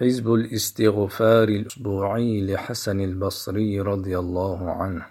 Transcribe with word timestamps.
حزب 0.00 0.32
الاستغفار 0.32 1.48
الأسبوعي 1.48 2.46
لحسن 2.46 3.00
البصري 3.00 3.80
رضي 3.80 4.18
الله 4.18 4.70
عنه. 4.70 5.06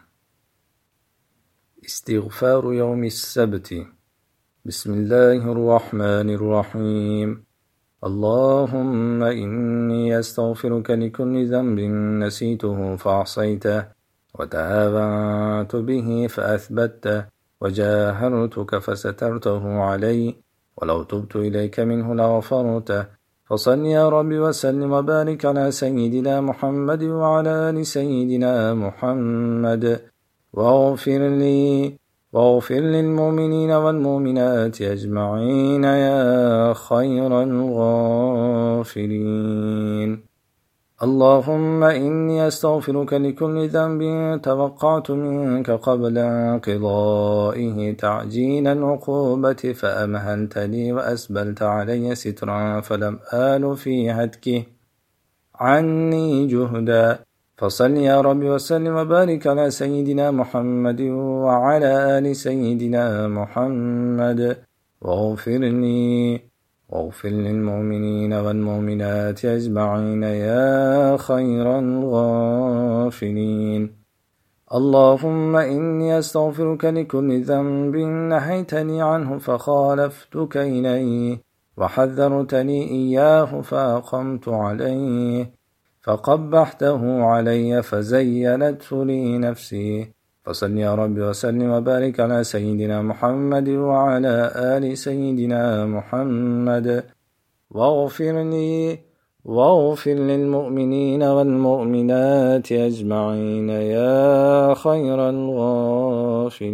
استغفار 1.85 2.74
يوم 2.74 3.03
السبت. 3.03 3.87
بسم 4.65 4.93
الله 4.93 5.51
الرحمن 5.51 6.29
الرحيم. 6.29 7.43
اللهم 8.04 9.23
إني 9.23 10.20
أستغفرك 10.20 10.92
لكل 10.92 11.52
ذنب 11.52 11.80
نسيته 12.24 12.96
فعصيته 12.96 13.86
وتهاونت 14.40 15.76
به 15.76 16.28
فأثبته 16.28 17.26
وجاهرتك 17.62 18.78
فسترته 18.78 19.64
علي 19.80 20.36
ولو 20.78 21.04
تبت 21.04 21.36
إليك 21.36 21.80
منه 21.80 22.16
لغفرته 22.16 23.16
فصل 23.50 23.86
يا 23.86 24.09
رب 24.09 24.32
وسلم 24.34 24.91
وبارك 24.91 25.45
على 25.45 25.71
سيدنا 25.71 26.41
محمد 26.41 27.03
وعلى 27.03 27.49
آل 27.70 27.85
سيدنا 27.85 28.73
محمد. 28.73 30.02
واغفر 30.53 31.27
لي 31.27 31.94
واغفر 32.34 32.80
للمؤمنين 32.80 33.72
والمؤمنات 33.72 34.81
أجمعين 34.81 35.84
يا 35.84 36.73
خير 36.73 37.44
الغافرين. 37.44 38.77
اللهم 41.04 41.84
إني 41.84 42.48
أستغفرك 42.48 43.14
لكل 43.14 43.68
ذنب 43.70 44.02
توقعت 44.42 45.12
منك 45.12 45.72
قبل 45.72 46.18
انقضائه 46.18 47.94
تعجيل 47.98 48.68
العقوبة 48.68 49.54
فأمهلت 49.54 50.58
لي 50.58 50.92
وأسبلت 50.94 51.62
علي 51.62 52.16
سترا 52.16 52.82
فلم 52.82 53.20
آل 53.34 53.78
في 53.78 54.12
هتكه. 54.12 54.64
عني 55.56 56.48
جهدا. 56.48 57.20
فصل 57.58 57.92
يا 57.92 58.22
رب 58.22 58.44
وسلم 58.44 58.95
وبارك 58.95 59.48
على 59.48 59.72
سيدنا 59.72 60.32
محمد 60.32 61.02
وعلى 61.45 62.17
آل 62.17 62.36
سيدنا 62.36 63.28
محمد. 63.28 64.58
واغفر 65.02 65.58
لي 65.58 66.56
واغفر 66.89 67.30
للمؤمنين 67.30 68.33
والمؤمنات 68.33 69.45
أجمعين 69.45 70.23
يا 70.23 71.17
خير 71.17 71.80
الغافلين. 71.80 73.81
اللهم 74.73 75.55
إني 75.55 76.19
أستغفرك 76.19 76.85
لكل 76.85 77.41
ذنب 77.41 77.95
نهيتني 78.31 79.02
عنه 79.02 79.38
فخالفتك 79.38 80.58
إليه 80.58 81.41
وحذرتني 81.77 82.91
إياه 82.91 83.61
فأقمت 83.61 84.47
عليه 84.47 85.52
فقبحته 86.02 87.23
علي 87.23 87.83
فزينته 87.83 89.05
لي 89.05 89.38
نفسي 89.38 90.17
فصل 90.48 90.78
يا 90.78 90.95
رب 90.95 91.17
وسلم 91.17 91.72
وبارك 91.72 92.20
على 92.20 92.44
سيدنا 92.44 93.02
محمد 93.02 93.70
وعلى 93.70 94.52
آل 94.56 94.98
سيدنا 94.98 95.86
محمد. 95.86 97.04
واغفر 97.72 98.44
لي 98.44 99.00
واغفر 99.45 100.12
للمؤمنين 100.12 101.23
والمؤمنات 101.23 102.72
أجمعين 102.72 103.70
يا 103.70 104.73
خير 104.73 105.30
الغافرين. 105.30 106.67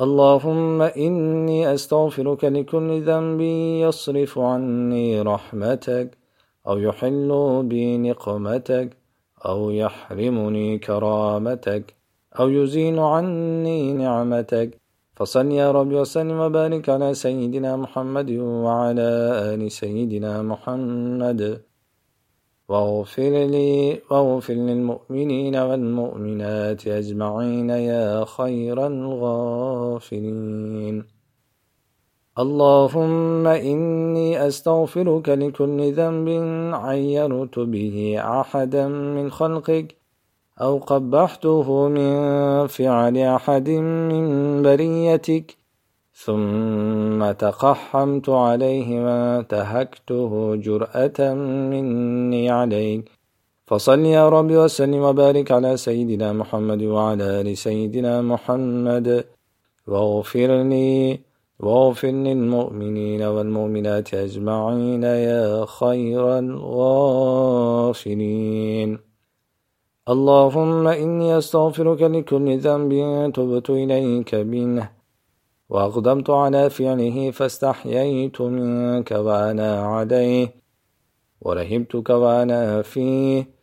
اللهم 0.00 0.82
إني 0.82 1.74
أستغفرك 1.74 2.44
لكل 2.44 3.02
ذنب 3.02 3.40
يصرف 3.84 4.38
عني 4.38 5.20
رحمتك 5.22 6.18
أو 6.68 6.78
يحل 6.78 7.62
بي 7.64 7.98
نقمتك 7.98 9.03
أو 9.46 9.70
يحرمني 9.70 10.78
كرامتك 10.78 11.94
أو 12.40 12.48
يزين 12.48 12.98
عني 12.98 13.92
نعمتك. 13.92 14.80
فصل 15.16 15.46
يا 15.52 15.70
رب 15.70 15.92
وسلم 15.92 16.40
وبارك 16.40 16.88
على 16.88 17.14
سيدنا 17.14 17.76
محمد 17.76 18.30
وعلى 18.30 19.10
آل 19.54 19.72
سيدنا 19.72 20.42
محمد. 20.42 21.62
واغفر 22.68 23.46
لي 23.54 24.00
واغفر 24.10 24.54
للمؤمنين 24.54 25.56
والمؤمنات 25.56 26.86
أجمعين 26.86 27.70
يا 27.70 28.24
خير 28.24 28.86
الغافرين 28.86 30.34
اللهم 32.38 33.46
إني 33.46 34.46
أستغفرك 34.46 35.28
لكل 35.28 35.92
ذنب 35.92 36.28
عيرت 36.74 37.58
به 37.58 38.16
أحدا 38.18 38.88
من 38.88 39.30
خلقك 39.30 39.96
أو 40.60 40.78
قبحته 40.78 41.88
من 41.88 42.12
فعل 42.66 43.18
أحد 43.18 43.68
من 43.70 44.62
بريتك 44.62 45.56
ثم 46.14 47.32
تقحمت 47.32 48.28
عليه 48.28 49.04
وانتهكته 49.04 50.56
جرأة 50.56 51.34
مني 51.70 52.50
عليك 52.50 53.10
فصل 53.66 54.00
يا 54.00 54.28
رب 54.28 54.50
وسلم 54.50 55.02
وبارك 55.02 55.52
على 55.52 55.76
سيدنا 55.76 56.32
محمد 56.32 56.82
وعلى 56.82 57.40
آل 57.40 57.56
سيدنا 57.56 58.22
محمد 58.22 59.24
واغفر 59.86 60.62
لي 60.62 61.20
واغفر 61.60 62.08
للمؤمنين 62.08 63.22
والمؤمنات 63.22 64.14
أجمعين 64.14 65.02
يا 65.02 65.64
خير 65.66 66.38
الغافرين 66.38 67.94
اللهم 70.08 70.88
إني 70.88 71.38
أستغفرك 71.38 72.02
لكل 72.02 72.58
ذنب 72.58 72.92
تبت 73.32 73.70
إليك 73.70 74.34
منه 74.34 74.90
وأقدمت 75.68 76.30
على 76.30 76.70
فعله 76.70 77.30
فاستحييت 77.30 78.40
منك 78.40 79.10
وأنا 79.10 79.80
عليه 79.80 80.54
ورهبتك 81.40 82.10
وأنا 82.10 82.82
فيه 82.82 83.54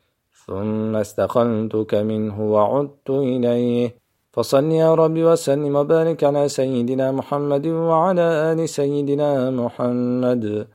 ثم 0.46 0.96
استقلتك 0.96 1.96
منه 1.96 2.51
وعدت 2.51 3.09
إليه. 3.09 4.01
فصل 4.34 4.72
يا 4.72 4.96
رب 4.96 5.18
وسلم 5.18 5.75
وبارك 5.75 6.24
على 6.24 6.47
سيدنا 6.47 7.12
محمد 7.12 7.68
وعلى 7.68 8.22
آل 8.22 8.69
سيدنا 8.69 9.50
محمد. 9.52 10.68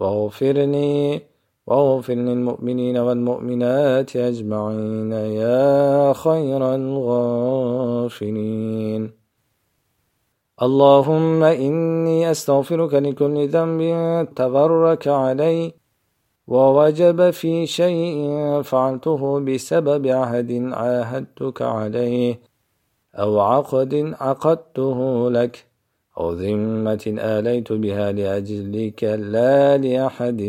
واغفر 0.00 0.52
لي 0.52 1.20
واغفر 1.66 2.14
للمؤمنين 2.14 2.96
والمؤمنات 2.96 4.16
أجمعين 4.16 5.12
يا 5.12 6.12
خير 6.12 6.74
الغافرين 6.74 8.22
اللهم 10.62 11.42
إني 11.44 12.30
أستغفرك 12.30 12.94
لكل 12.94 13.48
ذنب 13.48 13.80
تبرك 14.36 15.08
علي 15.08 15.72
ووجب 16.46 17.30
في 17.30 17.66
شيء 17.66 18.62
فعلته 18.62 19.40
بسبب 19.40 20.06
عهد 20.06 20.70
عاهدتك 20.72 21.62
عليه. 21.62 22.49
أو 23.14 23.40
عقد 23.40 24.14
عقدته 24.20 25.30
لك 25.30 25.66
أو 26.18 26.32
ذمة 26.32 27.14
آليت 27.18 27.72
بها 27.72 28.12
لأجلك 28.12 29.04
لا 29.04 29.76
لأحد 29.76 30.42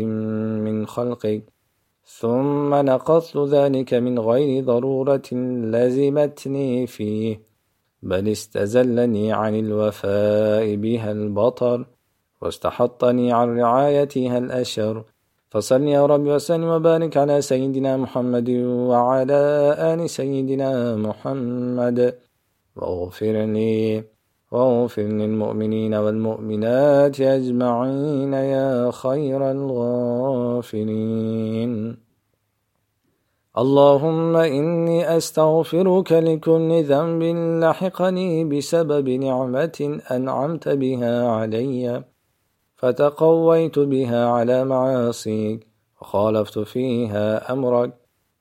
من 0.64 0.86
خلقك. 0.86 1.42
ثم 2.04 2.74
نقضت 2.74 3.36
ذلك 3.36 3.94
من 3.94 4.18
غير 4.18 4.64
ضرورة 4.64 5.28
لزمتني 5.72 6.86
فيه 6.86 7.40
بل 8.02 8.28
استزلني 8.28 9.32
عن 9.32 9.54
الوفاء 9.58 10.76
بها 10.76 11.12
البطر 11.12 11.86
واستحطني 12.40 13.32
عن 13.32 13.58
رعايتها 13.58 14.38
الأشر. 14.38 15.04
فصل 15.50 15.82
يا 15.82 16.06
رب 16.06 16.26
وسلم 16.26 16.64
وبارك 16.64 17.16
على 17.16 17.40
سيدنا 17.40 17.96
محمد 17.96 18.50
وعلى 18.90 19.40
آل 19.78 20.10
سيدنا 20.10 20.96
محمد. 20.96 22.14
واغفر 22.76 23.44
لي 23.44 24.04
واغفر 24.52 25.02
للمؤمنين 25.02 25.94
والمؤمنات 25.94 27.20
أجمعين 27.20 28.32
يا 28.32 28.90
خير 28.90 29.50
الغافرين 29.50 30.92
اللهم 33.58 34.36
إني 34.36 35.16
أستغفرك 35.16 36.12
لكل 36.12 36.82
ذنب 36.84 37.22
لحقني 37.62 38.44
بسبب 38.44 39.08
نعمة 39.08 40.00
أنعمت 40.10 40.68
بها 40.68 41.28
علي 41.28 42.04
فتقويت 42.76 43.78
بها 43.78 44.26
على 44.26 44.64
معاصيك 44.64 45.66
وخالفت 46.00 46.58
فيها 46.58 47.52
أمرك 47.52 47.92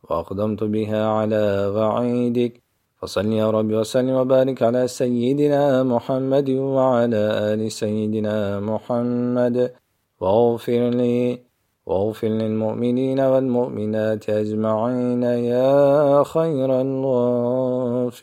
وأقدمت 0.03 0.63
بها 0.63 1.07
على 1.07 1.71
وعيدك 1.75 2.60
فصل 3.01 3.33
يا 3.33 3.49
رب 3.51 3.71
وسلم 3.71 4.15
وبارك 4.15 4.63
على 4.63 4.87
سيدنا 4.87 5.83
محمد 5.83 6.49
وعلى 6.49 7.17
آل 7.53 7.71
سيدنا 7.71 8.59
محمد. 8.59 9.73
واغفر 10.19 10.89
لي 10.89 11.39
واغفر 11.85 12.27
للمؤمنين 12.27 13.19
والمؤمنات 13.19 14.29
أجمعين 14.29 15.23
يا 15.23 16.23
خير 16.23 16.81
الغافلين. 16.81 18.21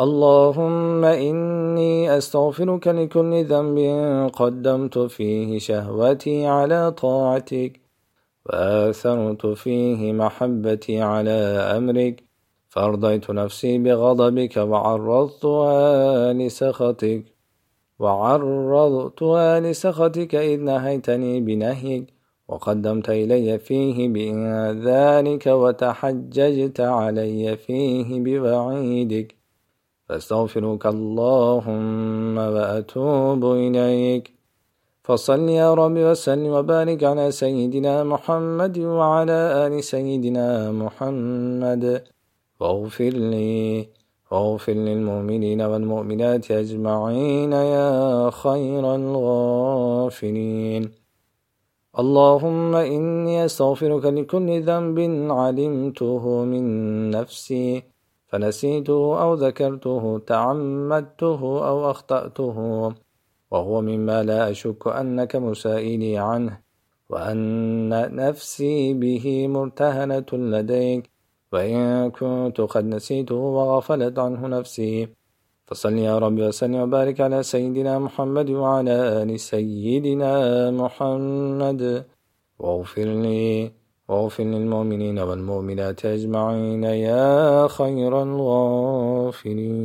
اللهم 0.00 1.04
إني 1.04 2.16
أستغفرك 2.16 2.88
لكل 2.88 3.44
ذنب 3.44 3.78
قدمت 4.34 4.98
فيه 4.98 5.58
شهوتي 5.58 6.46
على 6.46 6.90
طاعتك 6.90 7.80
وآثرت 8.46 9.46
فيه 9.46 10.12
محبتي 10.12 11.00
على 11.02 11.38
أمرك 11.78 12.31
فأرضيت 12.72 13.30
نفسي 13.30 13.78
بغضبك 13.78 14.56
وعرضتها 14.56 16.32
لسخطك. 16.32 17.24
وعرضتها 17.98 19.60
لسخطك 19.60 20.34
إذ 20.34 20.60
نهيتني 20.60 21.40
بنهيك. 21.40 22.06
وقدمت 22.48 23.10
إلي 23.10 23.58
فيه 23.58 24.08
بإنذارك 24.08 25.46
وتحججت 25.46 26.80
علي 26.80 27.56
فيه 27.56 28.20
بوعيدك. 28.20 29.34
فاستغفرك 30.08 30.86
اللهم 30.86 32.38
وأتوب 32.38 33.44
إليك. 33.44 34.32
فصل 35.04 35.48
يا 35.48 35.74
رب 35.74 35.96
وسلم 35.96 36.46
وبارك 36.46 37.04
على 37.04 37.30
سيدنا 37.30 38.04
محمد 38.04 38.78
وعلى 38.78 39.66
آل 39.66 39.84
سيدنا 39.84 40.72
محمد. 40.72 42.04
واغفر 42.62 43.14
لي 43.32 43.88
واغفر 44.30 44.72
للمؤمنين 44.72 45.60
والمؤمنات 45.62 46.50
أجمعين 46.50 47.52
يا 47.52 48.30
خير 48.30 48.94
الغافرين 48.94 50.82
اللهم 51.98 52.74
إني 52.74 53.44
أستغفرك 53.44 54.04
لكل 54.04 54.62
ذنب 54.62 54.98
علمته 55.40 56.44
من 56.44 56.64
نفسي 57.10 57.82
فنسيته 58.28 59.22
أو 59.22 59.34
ذكرته 59.34 60.18
تعمدته 60.18 61.40
أو 61.68 61.90
أخطأته 61.90 62.56
وهو 63.50 63.80
مما 63.80 64.22
لا 64.22 64.50
أشك 64.50 64.86
أنك 64.86 65.36
مسائلي 65.36 66.18
عنه 66.18 66.60
وأن 67.10 67.88
نفسي 68.16 68.94
به 68.94 69.48
مرتهنة 69.48 70.30
لديك 70.32 71.11
وإن 71.52 72.10
كنت 72.10 72.60
قد 72.60 72.84
نسيته 72.84 73.34
وغفلت 73.34 74.18
عنه 74.18 74.46
نفسي. 74.46 75.08
فصل 75.66 75.92
يا 75.92 76.18
رب 76.18 76.38
وسلم 76.38 76.74
وبارك 76.74 77.20
على 77.20 77.42
سيدنا 77.42 77.98
محمد 77.98 78.50
وعلى 78.50 79.22
آل 79.22 79.40
سيدنا 79.40 80.70
محمد. 80.70 82.04
واغفر 82.58 83.04
لي 83.04 83.72
واغفر 84.08 84.44
للمؤمنين 84.44 85.18
والمؤمنات 85.18 86.06
أجمعين 86.06 86.84
يا 86.84 87.68
خير 87.68 88.22
الغافرين. 88.22 89.82